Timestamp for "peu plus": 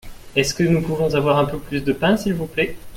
1.45-1.83